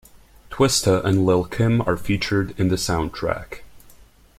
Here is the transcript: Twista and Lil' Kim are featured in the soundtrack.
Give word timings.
Twista 0.49 1.05
and 1.05 1.27
Lil' 1.27 1.43
Kim 1.43 1.79
are 1.81 1.95
featured 1.95 2.59
in 2.59 2.69
the 2.69 2.75
soundtrack. 2.75 3.59